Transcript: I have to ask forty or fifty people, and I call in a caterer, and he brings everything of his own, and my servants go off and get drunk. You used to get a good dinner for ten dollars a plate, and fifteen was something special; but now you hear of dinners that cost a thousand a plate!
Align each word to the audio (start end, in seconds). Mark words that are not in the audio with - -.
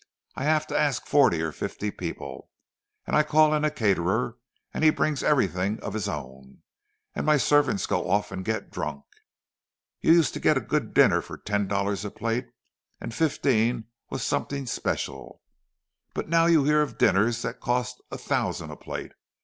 I 0.35 0.45
have 0.45 0.65
to 0.65 0.75
ask 0.75 1.05
forty 1.05 1.43
or 1.43 1.51
fifty 1.51 1.91
people, 1.91 2.49
and 3.05 3.15
I 3.15 3.21
call 3.21 3.53
in 3.53 3.63
a 3.63 3.69
caterer, 3.69 4.35
and 4.73 4.83
he 4.83 4.89
brings 4.89 5.21
everything 5.21 5.79
of 5.81 5.93
his 5.93 6.07
own, 6.09 6.63
and 7.13 7.23
my 7.23 7.37
servants 7.37 7.85
go 7.85 8.09
off 8.09 8.31
and 8.31 8.43
get 8.43 8.71
drunk. 8.71 9.03
You 9.99 10.13
used 10.13 10.33
to 10.33 10.39
get 10.39 10.57
a 10.57 10.59
good 10.59 10.95
dinner 10.95 11.21
for 11.21 11.37
ten 11.37 11.67
dollars 11.67 12.03
a 12.03 12.09
plate, 12.09 12.47
and 12.99 13.13
fifteen 13.13 13.89
was 14.09 14.23
something 14.23 14.65
special; 14.65 15.43
but 16.15 16.27
now 16.27 16.47
you 16.47 16.63
hear 16.63 16.81
of 16.81 16.97
dinners 16.97 17.43
that 17.43 17.59
cost 17.59 18.01
a 18.09 18.17
thousand 18.17 18.71
a 18.71 18.77
plate! 18.77 19.11